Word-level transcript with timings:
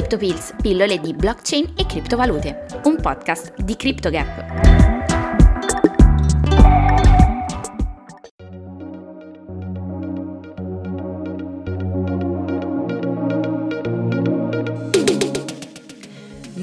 CryptoPills, 0.00 0.54
pillole 0.62 0.98
di 0.98 1.12
blockchain 1.12 1.74
e 1.76 1.84
criptovalute, 1.84 2.64
un 2.84 2.96
podcast 2.96 3.52
di 3.62 3.76
CryptoGap. 3.76 4.79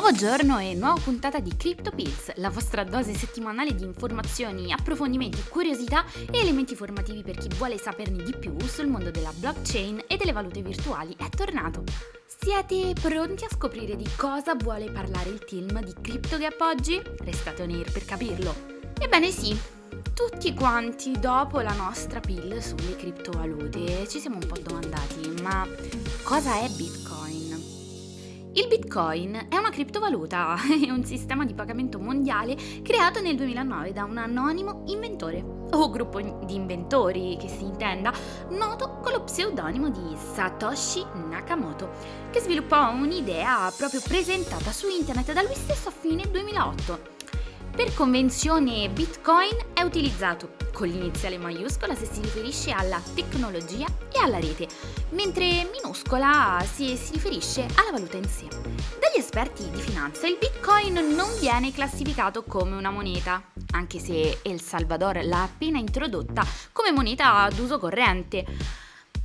Nuovo 0.00 0.16
giorno 0.16 0.58
e 0.58 0.72
nuova 0.72 0.98
puntata 0.98 1.40
di 1.40 1.54
CryptoPills, 1.54 2.36
la 2.36 2.48
vostra 2.48 2.84
dose 2.84 3.12
settimanale 3.12 3.74
di 3.74 3.84
informazioni, 3.84 4.72
approfondimenti, 4.72 5.44
curiosità 5.46 6.06
e 6.30 6.38
elementi 6.38 6.74
formativi 6.74 7.22
per 7.22 7.36
chi 7.36 7.50
vuole 7.58 7.76
saperne 7.76 8.22
di 8.22 8.34
più 8.34 8.58
sul 8.60 8.86
mondo 8.86 9.10
della 9.10 9.30
blockchain 9.30 10.04
e 10.06 10.16
delle 10.16 10.32
valute 10.32 10.62
virtuali 10.62 11.14
è 11.18 11.28
tornato. 11.28 11.84
Siete 12.24 12.94
pronti 12.98 13.44
a 13.44 13.50
scoprire 13.50 13.94
di 13.94 14.08
cosa 14.16 14.54
vuole 14.54 14.90
parlare 14.90 15.28
il 15.28 15.44
team 15.44 15.84
di 15.84 15.92
CryptoGap 16.00 16.60
oggi? 16.62 16.98
Restate 17.18 17.62
on 17.62 17.68
air 17.68 17.92
per 17.92 18.06
capirlo. 18.06 18.54
Ebbene 18.98 19.30
sì, 19.30 19.54
tutti 20.14 20.54
quanti 20.54 21.12
dopo 21.20 21.60
la 21.60 21.74
nostra 21.74 22.20
pill 22.20 22.58
sulle 22.60 22.96
criptovalute 22.96 24.08
ci 24.08 24.18
siamo 24.18 24.38
un 24.40 24.46
po' 24.46 24.58
domandati, 24.62 25.42
ma 25.42 25.68
cosa 26.22 26.58
è 26.58 26.66
Bitcoin? 26.70 26.99
Il 28.60 28.68
Bitcoin 28.68 29.46
è 29.48 29.56
una 29.56 29.70
criptovaluta, 29.70 30.54
è 30.84 30.90
un 30.90 31.02
sistema 31.02 31.46
di 31.46 31.54
pagamento 31.54 31.98
mondiale 31.98 32.54
creato 32.82 33.22
nel 33.22 33.34
2009 33.34 33.94
da 33.94 34.04
un 34.04 34.18
anonimo 34.18 34.82
inventore, 34.88 35.42
o 35.70 35.88
gruppo 35.88 36.20
di 36.20 36.54
inventori 36.56 37.38
che 37.40 37.48
si 37.48 37.64
intenda, 37.64 38.12
noto 38.50 38.98
con 39.02 39.12
lo 39.12 39.22
pseudonimo 39.22 39.88
di 39.88 40.14
Satoshi 40.34 41.02
Nakamoto, 41.30 41.88
che 42.30 42.40
sviluppò 42.40 42.92
un'idea 42.92 43.72
proprio 43.74 44.02
presentata 44.02 44.72
su 44.72 44.88
internet 44.90 45.32
da 45.32 45.40
lui 45.40 45.54
stesso 45.54 45.88
a 45.88 45.92
fine 45.98 46.30
2008. 46.30 47.19
Per 47.80 47.94
convenzione 47.94 48.90
Bitcoin 48.90 49.56
è 49.72 49.80
utilizzato 49.80 50.50
con 50.70 50.86
l'iniziale 50.86 51.38
maiuscola 51.38 51.94
se 51.94 52.04
si 52.04 52.20
riferisce 52.20 52.72
alla 52.72 53.00
tecnologia 53.14 53.86
e 54.12 54.18
alla 54.18 54.38
rete, 54.38 54.68
mentre 55.12 55.66
minuscola 55.72 56.62
se 56.70 56.94
si 56.96 57.14
riferisce 57.14 57.62
alla 57.76 57.92
valuta 57.92 58.18
in 58.18 58.28
sé. 58.28 58.48
Dagli 58.48 59.16
esperti 59.16 59.70
di 59.70 59.80
finanza 59.80 60.26
il 60.26 60.36
Bitcoin 60.38 60.92
non 61.14 61.30
viene 61.40 61.72
classificato 61.72 62.42
come 62.42 62.76
una 62.76 62.90
moneta, 62.90 63.42
anche 63.70 63.98
se 63.98 64.40
El 64.42 64.60
Salvador 64.60 65.24
l'ha 65.24 65.44
appena 65.44 65.78
introdotta 65.78 66.44
come 66.72 66.92
moneta 66.92 67.48
d'uso 67.50 67.78
corrente 67.78 68.44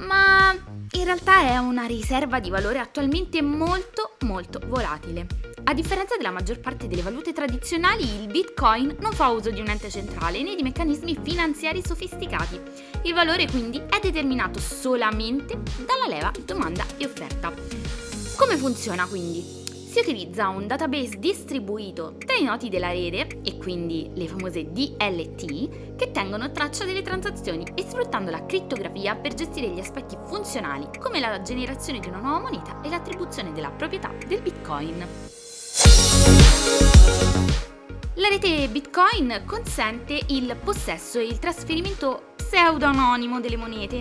ma 0.00 0.54
in 0.92 1.04
realtà 1.04 1.42
è 1.42 1.56
una 1.56 1.84
riserva 1.86 2.40
di 2.40 2.50
valore 2.50 2.78
attualmente 2.78 3.42
molto 3.42 4.16
molto 4.20 4.60
volatile. 4.66 5.26
A 5.64 5.74
differenza 5.74 6.16
della 6.16 6.30
maggior 6.30 6.58
parte 6.58 6.88
delle 6.88 7.02
valute 7.02 7.32
tradizionali, 7.32 8.02
il 8.02 8.26
Bitcoin 8.26 8.96
non 9.00 9.12
fa 9.12 9.28
uso 9.28 9.50
di 9.50 9.60
un 9.60 9.68
ente 9.68 9.90
centrale 9.90 10.42
né 10.42 10.54
di 10.56 10.62
meccanismi 10.62 11.18
finanziari 11.22 11.82
sofisticati. 11.84 12.60
Il 13.02 13.14
valore 13.14 13.46
quindi 13.48 13.78
è 13.78 14.00
determinato 14.00 14.58
solamente 14.58 15.60
dalla 15.86 16.06
leva 16.08 16.32
domanda 16.44 16.84
e 16.96 17.04
offerta. 17.04 17.52
Come 18.36 18.56
funziona 18.56 19.06
quindi? 19.06 19.59
Si 19.90 19.98
utilizza 19.98 20.46
un 20.46 20.68
database 20.68 21.18
distribuito 21.18 22.14
tra 22.24 22.36
i 22.36 22.44
noti 22.44 22.68
della 22.68 22.92
rete, 22.92 23.40
e 23.42 23.58
quindi 23.58 24.08
le 24.14 24.28
famose 24.28 24.70
DLT, 24.70 25.96
che 25.96 26.12
tengono 26.12 26.52
traccia 26.52 26.84
delle 26.84 27.02
transazioni 27.02 27.64
e 27.74 27.82
sfruttando 27.82 28.30
la 28.30 28.46
crittografia 28.46 29.16
per 29.16 29.34
gestire 29.34 29.68
gli 29.68 29.80
aspetti 29.80 30.16
funzionali 30.26 30.86
come 31.00 31.18
la 31.18 31.42
generazione 31.42 31.98
di 31.98 32.06
una 32.06 32.20
nuova 32.20 32.38
moneta 32.38 32.80
e 32.82 32.88
l'attribuzione 32.88 33.50
della 33.52 33.70
proprietà 33.70 34.12
del 34.28 34.40
Bitcoin. 34.40 35.04
La 38.14 38.28
rete 38.28 38.68
Bitcoin 38.68 39.42
consente 39.44 40.20
il 40.28 40.56
possesso 40.62 41.18
e 41.18 41.24
il 41.24 41.40
trasferimento 41.40 42.34
pseudonimo 42.36 43.40
delle 43.40 43.56
monete 43.56 44.00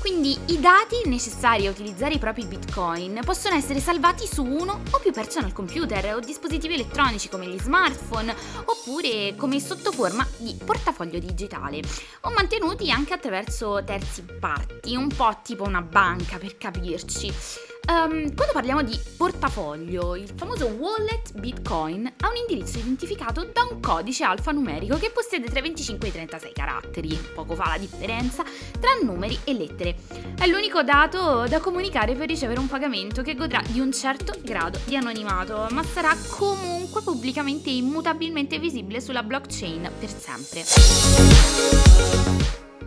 quindi 0.00 0.38
i 0.46 0.60
dati 0.60 1.02
necessari 1.06 1.66
a 1.66 1.70
utilizzare 1.70 2.14
i 2.14 2.18
propri 2.18 2.44
bitcoin 2.44 3.20
possono 3.24 3.56
essere 3.56 3.80
salvati 3.80 4.26
su 4.26 4.44
uno 4.44 4.82
o 4.90 4.98
più 4.98 5.12
personal 5.12 5.52
computer 5.52 6.14
o 6.14 6.20
dispositivi 6.20 6.74
elettronici 6.74 7.28
come 7.28 7.46
gli 7.46 7.58
smartphone 7.58 8.34
oppure 8.64 9.34
come 9.36 9.60
sotto 9.60 9.92
forma 9.92 10.26
di 10.36 10.56
portafoglio 10.64 11.18
digitale 11.18 11.80
o 12.22 12.30
mantenuti 12.30 12.90
anche 12.90 13.14
attraverso 13.14 13.82
terzi 13.84 14.24
parti, 14.38 14.94
un 14.94 15.08
po' 15.08 15.38
tipo 15.42 15.64
una 15.64 15.82
banca 15.82 16.38
per 16.38 16.56
capirci. 16.56 17.77
Um, 17.86 18.34
quando 18.34 18.52
parliamo 18.52 18.82
di 18.82 18.98
portafoglio, 19.16 20.14
il 20.14 20.30
famoso 20.36 20.66
wallet 20.66 21.38
Bitcoin 21.38 22.06
ha 22.06 22.28
un 22.28 22.36
indirizzo 22.36 22.78
identificato 22.78 23.44
da 23.44 23.66
un 23.70 23.80
codice 23.80 24.24
alfanumerico 24.24 24.98
che 24.98 25.10
possiede 25.10 25.48
tra 25.48 25.60
i 25.60 25.62
25 25.62 26.06
e 26.06 26.10
i 26.10 26.12
36 26.12 26.52
caratteri. 26.52 27.18
Poco 27.34 27.54
fa 27.54 27.68
la 27.68 27.78
differenza 27.78 28.42
tra 28.78 28.90
numeri 29.02 29.38
e 29.44 29.54
lettere. 29.54 29.96
È 30.38 30.46
l'unico 30.46 30.82
dato 30.82 31.46
da 31.48 31.60
comunicare 31.60 32.14
per 32.14 32.28
ricevere 32.28 32.60
un 32.60 32.68
pagamento 32.68 33.22
che 33.22 33.34
godrà 33.34 33.62
di 33.66 33.80
un 33.80 33.90
certo 33.92 34.34
grado 34.42 34.78
di 34.84 34.96
anonimato, 34.96 35.66
ma 35.70 35.82
sarà 35.82 36.14
comunque 36.28 37.00
pubblicamente 37.02 37.70
e 37.70 37.76
immutabilmente 37.76 38.58
visibile 38.58 39.00
sulla 39.00 39.22
blockchain 39.22 39.90
per 39.98 40.08
sempre. 40.10 40.64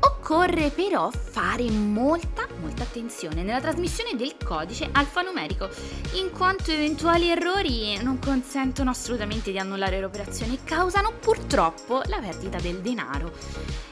Occorre 0.00 0.70
però 0.70 1.10
fare 1.10 1.70
molta, 1.70 2.46
molta 2.58 2.82
attenzione 2.82 3.42
nella 3.42 3.60
trasmissione 3.60 4.14
del 4.16 4.36
codice 4.42 4.88
alfanumerico, 4.92 5.68
in 6.14 6.30
quanto 6.30 6.70
eventuali 6.70 7.30
errori 7.30 7.96
non 8.02 8.18
consentono 8.18 8.90
assolutamente 8.90 9.50
di 9.50 9.58
annullare 9.58 10.00
l'operazione 10.00 10.54
e 10.54 10.64
causano 10.64 11.12
purtroppo 11.18 12.02
la 12.06 12.18
perdita 12.18 12.58
del 12.58 12.80
denaro. 12.80 13.32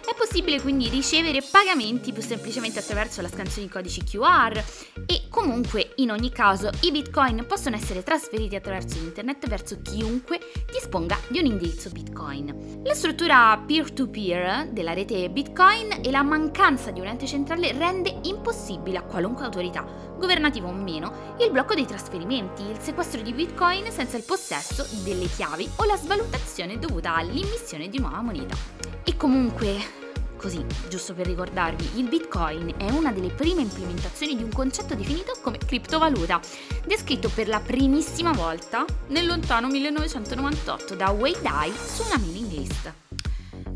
È 0.07 0.15
possibile 0.15 0.61
quindi 0.61 0.89
ricevere 0.89 1.43
pagamenti 1.43 2.13
più 2.13 2.23
semplicemente 2.23 2.79
attraverso 2.79 3.23
la 3.23 3.29
scansione 3.29 3.67
di 3.67 3.73
codici 3.73 4.05
QR 4.05 4.63
e 5.07 5.16
comunque 5.37 5.93
in 5.97 6.11
ogni 6.11 6.31
caso 6.31 6.71
i 6.81 6.91
bitcoin 6.91 7.45
possono 7.47 7.77
essere 7.77 8.03
trasferiti 8.03 8.57
attraverso 8.57 8.97
internet 8.97 9.47
verso 9.47 9.83
chiunque 9.83 10.41
disponga 10.73 11.19
di 11.29 11.39
un 11.39 11.45
indirizzo 11.45 11.91
bitcoin. 11.91 12.81
La 12.83 12.95
struttura 12.95 13.63
peer-to-peer 13.67 14.71
della 14.71 14.95
rete 14.95 15.29
bitcoin 15.29 16.01
e 16.03 16.11
la 16.11 16.23
mancanza 16.23 16.91
di 16.91 17.01
un 17.01 17.09
ente 17.09 17.27
centrale 17.27 17.73
rende 17.73 18.19
impossibile 18.23 18.97
a 18.97 19.03
qualunque 19.03 19.45
autorità, 19.45 19.85
governativa 20.17 20.69
o 20.69 20.73
meno, 20.73 21.35
il 21.39 21.51
blocco 21.51 21.75
dei 21.75 21.85
trasferimenti, 21.85 22.63
il 22.63 22.79
sequestro 22.81 23.21
di 23.21 23.35
bitcoin 23.35 23.93
senza 23.93 24.17
il 24.17 24.25
possesso 24.25 24.87
delle 25.05 25.27
chiavi 25.27 25.69
o 25.77 25.85
la 25.85 25.99
svalutazione 25.99 26.79
dovuta 26.79 27.15
all'immissione 27.15 27.91
di 27.91 27.99
nuova 27.99 28.23
moneta. 28.23 28.57
E 29.05 29.17
comunque, 29.19 30.06
così, 30.47 30.65
giusto 30.89 31.13
per 31.13 31.27
ricordarvi, 31.27 31.99
il 31.99 32.09
Bitcoin 32.09 32.75
è 32.79 32.89
una 32.91 33.11
delle 33.11 33.31
prime 33.31 33.63
implementazioni 33.63 34.37
di 34.37 34.45
un 34.45 34.51
concetto 34.51 34.95
definito 34.95 35.37
come 35.43 35.59
criptovaluta, 35.59 36.41
descritto 36.87 37.29
per 37.35 37.49
la 37.49 37.59
primissima 37.59 38.31
volta 38.31 38.85
nel 39.09 39.27
lontano 39.27 39.67
1998 39.67 40.95
da 40.95 41.11
Wei 41.11 41.35
Dai 41.43 41.73
su 41.73 42.05
una 42.05 42.19
mailing 42.19 42.53
list. 42.53 42.93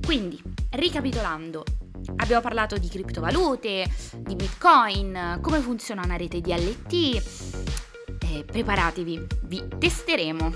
Quindi, 0.05 0.41
ricapitolando, 0.71 1.65
abbiamo 2.19 2.41
parlato 2.41 2.79
di 2.79 2.87
criptovalute, 2.87 3.91
di 4.19 4.37
Bitcoin, 4.37 5.41
come 5.43 5.59
funziona 5.59 6.03
una 6.05 6.17
rete 6.17 6.41
DLT, 6.41 7.60
eh, 8.31 8.45
preparatevi, 8.45 9.27
vi 9.43 9.63
testeremo. 9.79 10.53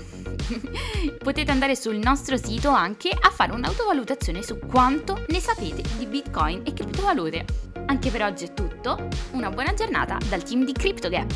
Potete 1.21 1.51
andare 1.51 1.75
sul 1.75 1.97
nostro 1.97 2.37
sito 2.37 2.69
anche 2.69 3.09
a 3.09 3.29
fare 3.29 3.51
un'autovalutazione 3.51 4.41
su 4.41 4.57
quanto 4.59 5.25
ne 5.27 5.39
sapete 5.39 5.83
di 5.97 6.05
Bitcoin 6.05 6.61
e 6.65 6.73
criptovalute. 6.73 7.45
Anche 7.87 8.09
per 8.09 8.23
oggi 8.23 8.45
è 8.45 8.53
tutto, 8.53 9.09
una 9.31 9.49
buona 9.49 9.73
giornata 9.73 10.17
dal 10.27 10.43
team 10.43 10.63
di 10.65 10.71
CryptoGap. 10.71 11.33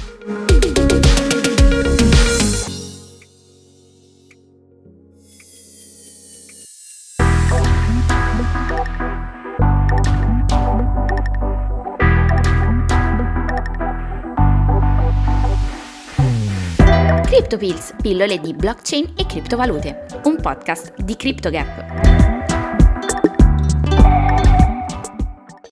CryptoPills, 17.39 17.93
pillole 18.01 18.37
di 18.41 18.53
blockchain 18.53 19.13
e 19.15 19.25
criptovalute, 19.25 20.05
un 20.25 20.35
podcast 20.41 20.93
di 21.01 21.15
CryptoGap. 21.15 22.38